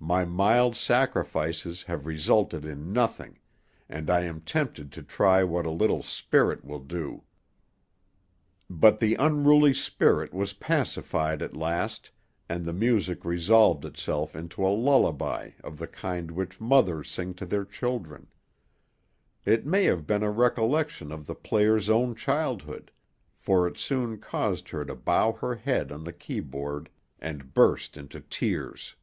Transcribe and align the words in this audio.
My 0.00 0.24
mild 0.24 0.74
sacrifices 0.74 1.82
have 1.82 2.06
resulted 2.06 2.64
in 2.64 2.94
nothing, 2.94 3.40
and 3.90 4.08
I 4.08 4.22
am 4.22 4.40
tempted 4.40 4.90
to 4.92 5.02
try 5.02 5.42
what 5.42 5.66
a 5.66 5.70
little 5.70 6.02
spirit 6.02 6.64
will 6.64 6.78
do." 6.78 7.24
But 8.70 9.00
the 9.00 9.16
unruly 9.16 9.74
spirit 9.74 10.32
was 10.32 10.54
pacified 10.54 11.42
at 11.42 11.56
last, 11.58 12.10
and 12.48 12.64
the 12.64 12.72
music 12.72 13.22
resolved 13.26 13.84
itself 13.84 14.34
into 14.34 14.64
a 14.66 14.70
lullaby 14.74 15.50
of 15.62 15.76
the 15.76 15.88
kind 15.88 16.30
which 16.30 16.60
mothers 16.60 17.10
sing 17.10 17.34
to 17.34 17.44
their 17.44 17.64
children; 17.66 18.28
it 19.44 19.66
may 19.66 19.84
have 19.84 20.06
been 20.06 20.22
a 20.22 20.30
recollection 20.30 21.12
of 21.12 21.26
the 21.26 21.34
player's 21.34 21.90
own 21.90 22.14
childhood, 22.14 22.92
for 23.36 23.66
it 23.66 23.76
soon 23.76 24.16
caused 24.18 24.70
her 24.70 24.86
to 24.86 24.94
bow 24.94 25.32
her 25.32 25.56
head 25.56 25.92
on 25.92 26.04
the 26.04 26.14
keyboard, 26.14 26.88
and 27.20 27.52
burst 27.52 27.98
into 27.98 28.20
tears. 28.20 28.94